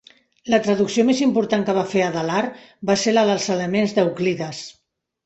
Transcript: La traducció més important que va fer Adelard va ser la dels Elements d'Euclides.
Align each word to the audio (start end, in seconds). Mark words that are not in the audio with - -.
La 0.51 0.59
traducció 0.67 1.03
més 1.09 1.19
important 1.25 1.65
que 1.67 1.75
va 1.79 1.83
fer 1.91 2.01
Adelard 2.05 2.63
va 2.91 2.97
ser 3.03 3.13
la 3.15 3.27
dels 3.29 3.47
Elements 3.57 3.95
d'Euclides. 3.99 4.65